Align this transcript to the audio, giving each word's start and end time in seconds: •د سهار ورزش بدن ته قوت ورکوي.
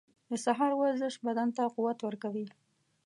•د 0.29 0.31
سهار 0.45 0.71
ورزش 0.81 1.13
بدن 1.25 1.47
ته 1.57 1.63
قوت 1.75 1.99
ورکوي. 2.03 2.47